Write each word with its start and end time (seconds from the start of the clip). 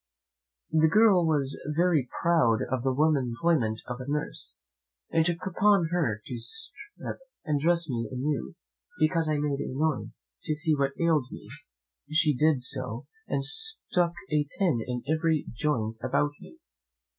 The 0.71 0.87
girl 0.91 1.27
was 1.27 1.61
very 1.77 2.09
proud 2.23 2.61
of 2.71 2.81
the 2.81 2.91
womanly 2.91 3.29
employment 3.29 3.81
of 3.87 3.99
a 4.01 4.09
nurse, 4.09 4.57
and 5.11 5.23
took 5.23 5.45
upon 5.45 5.89
her 5.91 6.23
to 6.25 6.37
strip 6.39 7.19
and 7.45 7.59
dress 7.59 7.87
me 7.87 8.09
a 8.11 8.15
new, 8.15 8.55
because 8.99 9.29
I 9.29 9.37
made 9.37 9.59
a 9.59 9.71
noise, 9.71 10.23
to 10.45 10.55
see 10.55 10.73
what 10.75 10.93
ailed 10.99 11.27
me; 11.31 11.49
she 12.09 12.33
did 12.35 12.63
so, 12.63 13.05
and 13.27 13.45
stuck 13.45 14.13
a 14.31 14.47
pin 14.57 14.79
in 14.87 15.03
every 15.07 15.45
joint 15.53 15.97
about 16.01 16.31
me. 16.39 16.57